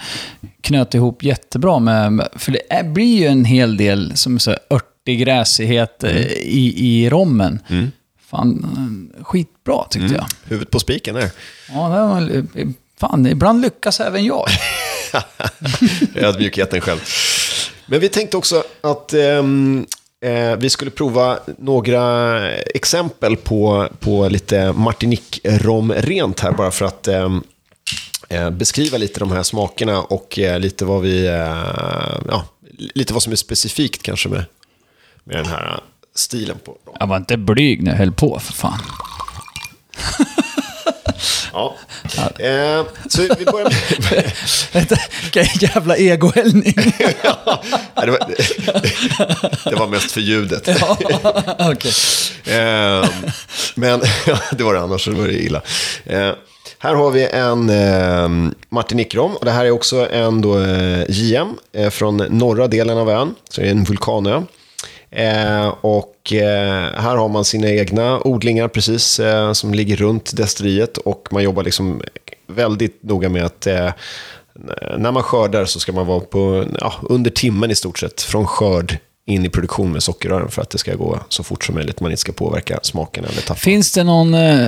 [0.60, 2.28] knöt ihop jättebra med...
[2.36, 6.22] För det är, blir ju en hel del som så örtig gräsighet eh, Mm.
[6.42, 7.58] i, i rommen.
[8.30, 8.64] Fan,
[9.18, 10.16] eh, skitbra tyckte Mm.
[10.16, 10.26] jag.
[10.44, 11.30] Huvudet på spiken där.
[11.72, 12.44] Ja, det var,
[12.96, 14.46] fan, ibland lyckas även jag.
[16.14, 17.00] Ödmjukheten själv.
[17.86, 19.86] Men vi tänkte också att ehm,
[20.24, 27.08] eh, vi skulle prova några exempel på, på lite Martinique-rom rent här, bara för att
[27.08, 27.42] ehm,
[28.28, 31.64] eh, beskriva lite de här smakerna och eh, lite vad vi, eh,
[32.28, 32.44] ja,
[32.94, 34.44] lite vad som är specifikt kanske med,
[35.24, 35.80] med den här
[36.18, 36.96] stilen på rom.
[37.00, 38.78] Jag var inte blyg när jag höll på, för fan.
[41.52, 41.74] Ja.
[42.38, 43.74] Eh, så vi börjar
[44.10, 44.32] med...
[45.22, 46.74] Vilken jävla egohällning.
[47.96, 48.34] Nej, det, var,
[49.70, 50.68] det var mest för ljudet.
[51.58, 51.92] Okej.
[52.46, 53.08] Eh,
[53.74, 54.00] men
[54.52, 55.62] det var det annars, så det var det illa.
[56.04, 56.32] Eh,
[56.78, 61.48] här har vi en eh, Martinique-rom och det här är också en då, eh, JM
[61.72, 64.42] eh, från norra delen av ön, så det är en vulkanö.
[65.10, 70.98] Eh, och eh, här har man sina egna odlingar precis eh, som ligger runt destilleriet
[70.98, 72.02] och man jobbar liksom
[72.46, 73.92] väldigt noga med att eh,
[74.98, 78.46] när man skördar så ska man vara på ja, under timmen i stort sett från
[78.46, 82.00] skörd in i produktion med sockerrören för att det ska gå så fort som möjligt.
[82.00, 83.54] Man inte ska påverka smaken eller tappa.
[83.54, 84.66] Finns det någon eh,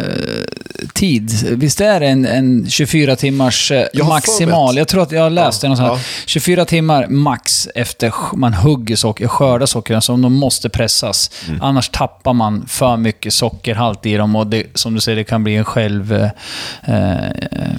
[0.95, 1.31] tid?
[1.51, 4.77] Visst är det en, en 24 timmars eh, Jag har maximal?
[4.77, 5.97] Jag tror att jag läste Ja, något sånt här.
[5.97, 6.03] ja.
[6.27, 11.31] 24 timmar max efter man hugger socker, skördar sockren, som de måste pressas.
[11.49, 11.63] Mm.
[11.63, 15.45] Annars tappar man för mycket sockerhalt i dem och det, som du säger, det kan
[15.45, 16.13] bli en själv...
[16.13, 16.29] Eh,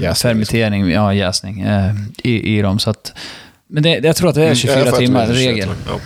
[0.02, 2.80] eh, fermentering, ja jäsning, eh, i, i dem.
[2.80, 3.14] Så att,
[3.70, 5.52] men det, jag tror att det är 24 Mm, Ja, timmar att det är 24
[5.52, 5.70] regel.
[5.88, 6.00] Ja.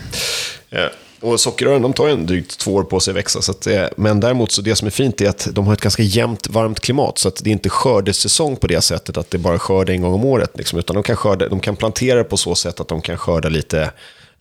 [0.75, 0.85] Eh,
[1.21, 3.41] Och sockerrören de tar ju en drygt två år på sig att växa.
[3.41, 6.03] Så att, men däremot så det som är fint är att de har ett ganska
[6.03, 7.17] jämnt varmt klimat.
[7.17, 10.13] Så att det är inte skördesäsong på det sättet att det bara skörd en gång
[10.13, 10.51] om året.
[10.57, 13.49] Liksom, utan de kan, skörda, de kan plantera på så sätt att de kan skörda
[13.49, 13.91] lite,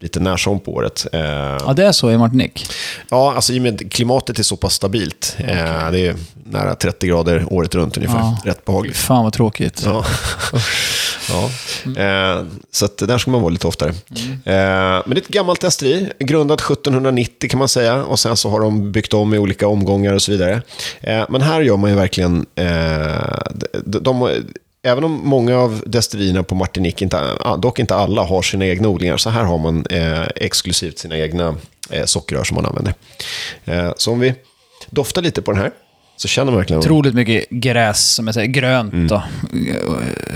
[0.00, 1.06] lite när som på året.
[1.12, 1.20] Eh,
[1.66, 2.66] Ja, det är så i Martinique.
[3.10, 5.36] Ja, alltså i och med klimatet är så pass stabilt.
[5.38, 8.18] Eh, det är nära 30 grader året runt ungefär.
[8.18, 8.38] Ja.
[8.44, 8.96] Rätt behagligt.
[8.96, 9.82] Fan vad tråkigt.
[9.84, 10.04] Ja
[11.28, 11.50] ja.
[12.02, 13.90] Eh, så att där ska man vara lite oftare.
[13.90, 18.04] Eh, men det är ett gammalt testeri, grundat 1790 kan man säga.
[18.04, 20.62] Och sen så har de byggt om i olika omgångar och så vidare.
[21.00, 22.46] Eh, men här gör man ju verkligen...
[22.54, 23.38] Eh,
[23.84, 24.42] de, de,
[24.82, 27.20] även om många av destillerierna på Martinique, inte,
[27.58, 29.16] dock inte alla, har sina egna odlingar.
[29.16, 31.56] Så här har man eh, exklusivt sina egna
[31.90, 32.94] eh, sockerrör som man använder.
[33.64, 34.34] Eh, så om vi
[34.90, 35.70] doftar lite på den här.
[36.16, 36.78] Så känner man verkligen...
[36.80, 39.08] Otroligt mycket gräs, som jag säger, grönt Mm.
[39.08, 39.22] då.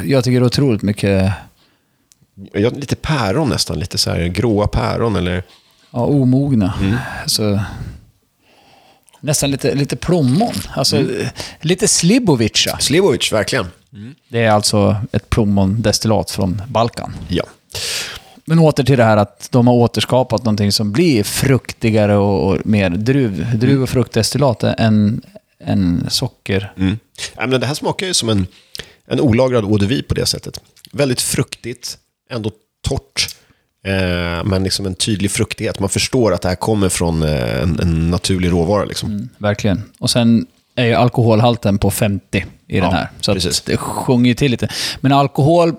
[0.05, 1.33] Jag tycker det är otroligt mycket
[2.53, 5.43] Ja, lite päron nästan, lite så här gråa päron eller...
[5.91, 6.75] ja, omogna.
[6.81, 6.97] Mm.
[7.27, 7.61] Så,
[9.21, 10.53] nästan lite, lite plommon.
[10.75, 11.27] Alltså, Mm.
[11.61, 12.79] lite Slibovica.
[12.81, 13.67] Slivovic, verkligen.
[14.29, 17.15] Det är alltså ett plommondestillat från Balkan.
[17.29, 17.45] Ja.
[18.45, 22.67] Men åter till det här att de har återskapat någonting som blir fruktigare och, och
[22.67, 25.23] mer druv, druv och fruktdestillat än,
[25.65, 26.73] än socker.
[26.77, 26.99] Mm.
[27.37, 28.47] Ja, men det här smakar ju som en,
[29.07, 30.61] en olagrad eau de vie på det sättet.
[30.93, 31.99] Väldigt fruktigt,
[32.31, 32.51] ändå
[32.89, 33.37] torrt.
[33.85, 35.81] Eh, men liksom en tydlig fruktighet.
[35.81, 38.85] Man förstår att det här kommer från eh, en, en naturlig råvara.
[38.85, 39.29] Liksom.
[39.39, 39.83] Verkligen.
[39.99, 43.09] Och sen är ju alkoholhalten på 50 i den Ja, här.
[43.21, 43.61] Så precis.
[43.61, 44.69] det sjunger ju till lite.
[45.01, 45.75] Men alkohol,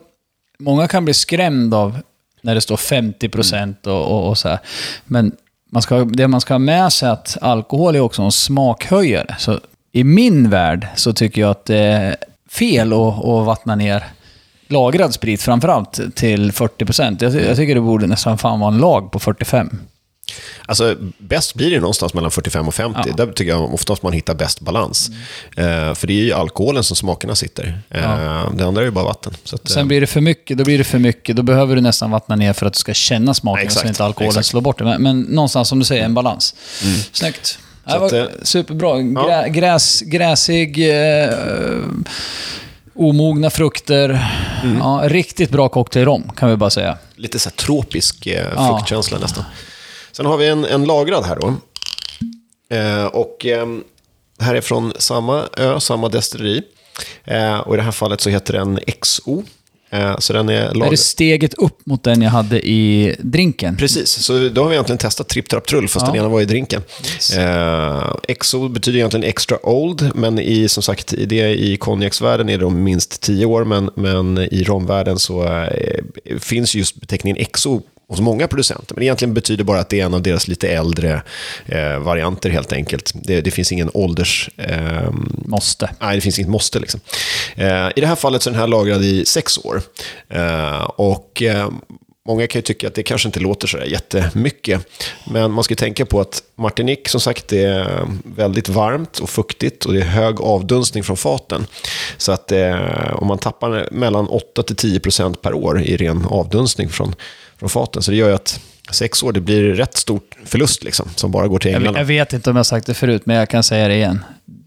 [0.59, 1.97] många kan bli skrämd av
[2.41, 4.59] när det står 50 procent och, och, och så här.
[5.05, 5.31] Men
[5.71, 9.35] man ska, det man ska ha med sig är att alkohol är också en smakhöjare.
[9.39, 9.59] Så
[9.91, 12.17] i min värld så tycker jag att det är
[12.51, 14.03] fel att, att vattna ner
[14.67, 17.21] lagrad sprit framförallt till 40 procent.
[17.21, 19.69] Jag, ty- jag tycker det borde nästan fan vara en lag på 45.
[20.65, 22.99] Alltså, bäst blir det någonstans mellan 45 och 50.
[23.05, 23.13] Ja.
[23.25, 25.09] Där tycker jag oftast man hittar bäst balans.
[25.57, 27.81] Eh, för det är ju alkoholen som smakerna sitter.
[27.89, 29.33] Eh, Det andra är ju bara vatten.
[29.43, 31.35] Så att, Sen eh, blir det för mycket, då blir det för mycket.
[31.35, 34.29] Då behöver du nästan vattna ner för att du ska känna smaken så inte alkoholen
[34.29, 34.47] exakt.
[34.47, 34.83] slår bort det.
[34.83, 36.55] Men, men någonstans, som du säger, en balans.
[37.11, 37.59] Snyggt.
[37.97, 39.01] Var att, eh, superbra.
[39.01, 40.89] Grä, gräs, gräsig,
[41.23, 41.29] eh,
[42.95, 44.09] omogna frukter.
[44.63, 44.77] Mm.
[44.77, 46.97] Ja, riktigt bra cocktail rom, kan vi bara säga.
[47.15, 48.67] lite så tropisk eh, Ja.
[48.67, 49.43] fruktkänsla nästan.
[50.11, 51.53] Sen har vi en, en lagrad här då.
[52.75, 53.37] Eh, och
[54.37, 56.61] det här är från samma ö, samma destilleri.
[57.25, 59.43] Eh, och i det här fallet så heter den XO.
[59.91, 60.91] Eh, så den är Är lagrad.
[60.93, 63.77] det steget upp mot den jag hade i drinken?
[63.77, 66.11] Precis, så då har vi egentligen testat Tripp Trapp Trull, fast Ja.
[66.11, 66.81] den ena var i drinken.
[67.37, 72.57] Eh, XO betyder egentligen extra old, men i, som sagt, i, det, i konjaksvärlden är
[72.57, 76.03] de minst 10 år, men, men i romvärlden så eh,
[76.39, 78.95] finns just beteckningen XO hos många producenter.
[78.95, 81.21] Men egentligen betyder bara att det är en av deras lite äldre
[81.65, 83.11] eh, varianter helt enkelt.
[83.15, 84.49] Det, det finns ingen ålders...
[84.57, 85.89] ehm, Måste.
[85.99, 86.79] Nej, det finns inget måste.
[86.79, 86.99] Liksom.
[87.55, 89.81] Eh, I det här fallet så är den här lagrad i sex år.
[90.29, 91.69] Eh, och eh,
[92.27, 94.87] Många kan ju tycka att det kanske inte låter så där jättemycket.
[95.31, 99.85] Men man ska tänka på att Martinique, som sagt, det är väldigt varmt och fuktigt
[99.85, 101.67] och det är hög avdunstning från faten.
[102.17, 107.15] Så att eh, om man tappar mellan 8-10% per år i ren avdunstning från,
[107.59, 108.01] från faten.
[108.01, 108.59] Så det gör ju att
[108.91, 111.97] sex år, det blir rätt stor förlust liksom, som bara går till änglarna.
[111.97, 114.23] jag vet inte om jag har sagt det förut, men jag kan säga det igen.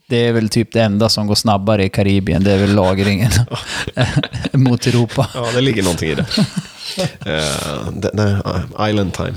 [0.09, 2.45] Det är väl typ det enda som går snabbare i Karibien.
[2.45, 3.31] Det är väl lagringen
[4.53, 5.31] mot Europa.
[5.35, 6.27] Ja, det ligger någonting i det.
[7.27, 9.35] Uh, island time.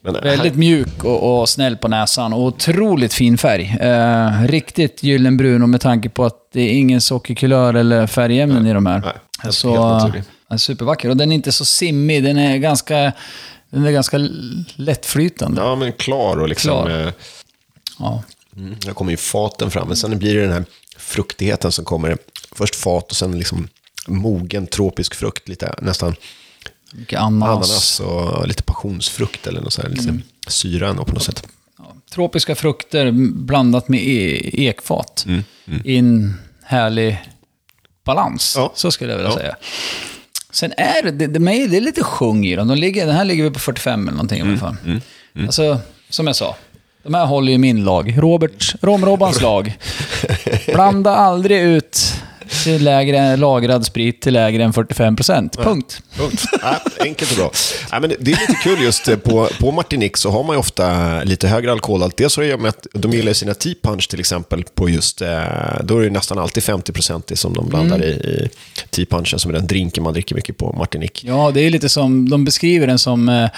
[0.00, 3.76] Men, eh, Väldigt mjuk och, och snäll på näsan och otroligt fin färg.
[3.80, 8.72] Eh, riktigt gyllenbrun och med tanke på att det är ingen sockerkulör eller färgämnen i
[8.72, 9.02] de här.
[9.44, 10.12] Nej, så.
[10.48, 11.08] Den är supervacker.
[11.08, 13.12] Och den är inte så simmig, den är ganska,
[13.70, 14.16] den är ganska
[14.76, 15.60] lättflytande.
[15.60, 16.70] Ja, men klar och liksom...
[16.86, 17.06] Klar.
[17.06, 17.12] eh,
[17.98, 18.22] Ja.
[18.56, 20.64] Mm, där kommer ju faten fram, men sen blir det den här
[20.96, 22.18] fruktigheten som kommer.
[22.52, 23.68] Först fat och sen liksom
[24.06, 26.14] mogen tropisk frukt, lite nästan
[26.92, 28.00] Mycket ananas.
[28.00, 31.46] ananas och lite passionsfrukt eller något så här, lite syra ändå på något sätt.
[32.10, 35.26] Tropiska frukter blandat med e ekfat.
[35.84, 37.18] I en härlig
[38.04, 38.72] balans, Ja.
[38.74, 39.36] så skulle jag vilja Ja.
[39.36, 39.56] säga.
[40.52, 42.68] Sen är det, det, det, det är lite sjung i dem.
[42.68, 44.76] De ligger, den här ligger vi på 45 eller någonting i alla fall.
[45.40, 46.56] Alltså, som jag sa.
[47.02, 48.14] De här håller ju min lag.
[48.18, 49.78] Robert, Romrobbans lag.
[50.66, 52.14] Blanda aldrig ut
[52.64, 55.56] till lägre, lagrad sprit till lägre än 45 procent.
[55.56, 56.02] Punkt.
[56.16, 56.44] Punkt.
[56.62, 57.50] Ja, enkelt och bra.
[57.90, 60.60] Ja, men det är lite kul just eh, på, på Martinique så har man ju
[60.60, 62.10] ofta lite högre alkohol.
[62.16, 64.64] Dels har det med att de gillar sina tea punch till exempel.
[64.74, 65.28] På just, eh,
[65.84, 68.48] då är det nästan alltid 50% som de blandar i, i
[68.90, 71.28] tea punchen som är den drinken man dricker mycket på Martinique.
[71.28, 73.48] Ja, det är lite som, de beskriver den som eh,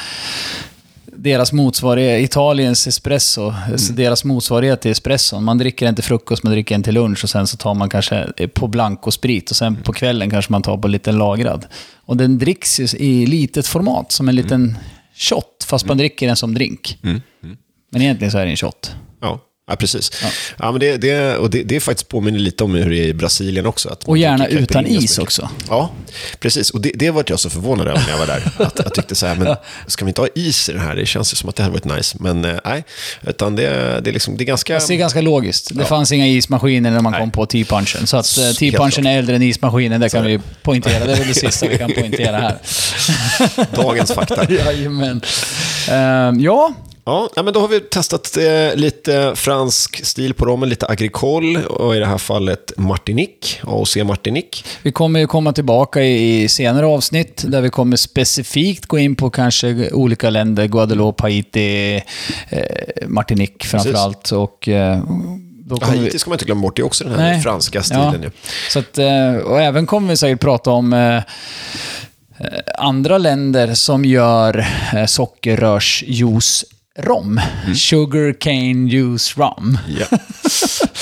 [1.23, 5.45] deras motsvarighet, Italiens espresso, alltså deras motsvarighet till espresson.
[5.45, 7.89] Man dricker en till frukost, man dricker en till lunch och sen så tar man
[7.89, 11.67] kanske på blancosprit och sen på kvällen kanske man tar på lite lagrad.
[12.05, 14.79] Och den dricks ju i litet format, som en liten
[15.15, 16.99] shot, fast man dricker den som drink.
[17.93, 18.95] Men egentligen så är det en shot.
[19.21, 20.13] Ja, ja precis.
[20.59, 20.73] Ja.
[20.73, 23.15] men det, det, och det, det är faktiskt påminner lite om hur det är i
[23.15, 23.89] Brasilien också.
[23.89, 25.49] Att Och gärna utan is också.
[25.69, 25.91] Ja,
[26.41, 26.71] precis.
[26.71, 28.53] Och det, det var jag så förvånad över när jag var där.
[28.67, 29.57] Att jag tyckte så här, men
[29.87, 30.97] ska vi inte ha is i den här?
[30.97, 32.17] Det känns ju som att det hade varit nice.
[32.21, 32.85] Men eh, nej,
[33.23, 33.63] utan det,
[34.01, 34.79] det, är liksom, det är ganska...
[34.79, 35.71] Det är ganska logiskt.
[35.75, 38.07] Det fanns inga ismaskiner när man kom på T-punchen.
[38.07, 40.29] Så att eh, T-punchen är äldre än ismaskinen, det kan det.
[40.29, 41.05] vi poängtera.
[41.07, 42.59] Det är väl det sista vi kan poängtera här.
[43.77, 44.47] Dagens fakta.
[44.53, 45.21] Jajamän.
[45.89, 46.75] Ehm, ja,
[47.05, 51.97] Ja, men då har vi testat eh, lite fransk stil på rommen, lite agricole och
[51.97, 54.65] i det här fallet Martinique, AOC Martinique.
[54.83, 59.17] vi kommer ju komma tillbaka i, i senare avsnitt där vi kommer specifikt gå in
[59.17, 61.95] på kanske olika länder, Guadeloupe, Haiti,
[62.49, 62.63] eh,
[63.07, 64.33] Martinique framförallt.
[64.33, 65.03] Och, eh,
[65.83, 67.43] Haiti ska man inte glömma bort, det är också den här Nej.
[67.43, 68.23] franska stilen.
[68.23, 68.31] Ja.
[68.71, 71.23] Så att, eh, och även kommer vi säkert prata om eh,
[72.79, 74.67] andra länder som gör
[75.07, 76.65] sockerrörsjuice
[77.01, 77.41] rom.
[77.65, 77.75] Mm.
[77.77, 79.79] Sugar cane juice rum.
[80.01, 80.07] Ja.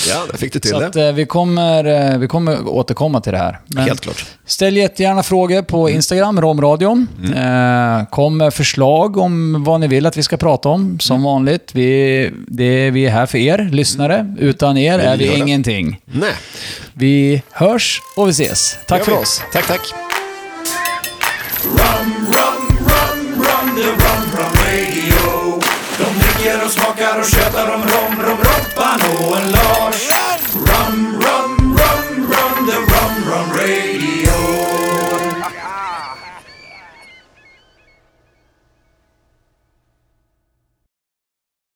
[0.09, 0.87] ja, där fick du till Så det.
[0.87, 3.61] att, eh, vi, kommer, eh, vi kommer återkomma till det här.
[3.67, 4.25] Men Helt klart.
[4.47, 7.09] Ställ jättegärna frågor på Instagram, Romradion.
[7.37, 11.01] Eh, kom med förslag om vad ni vill att vi ska prata om.
[11.01, 14.35] Som vanligt, vi, det, vi är här för er, lyssnare.
[14.39, 16.01] Utan er är vi ingenting.
[16.05, 16.33] Nej,
[16.93, 18.79] Vi hörs och vi ses.
[18.87, 19.43] Tack för oss.
[19.53, 19.81] Tack, tack.
[21.65, 22.18] Rum,
[27.19, 30.28] och tjötar om rom, rom, Robban och en Lars.